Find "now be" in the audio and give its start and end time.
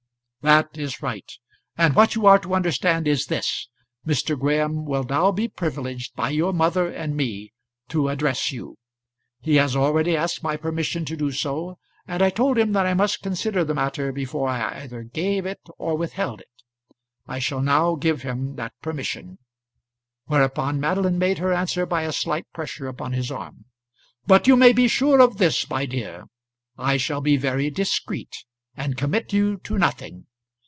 5.03-5.47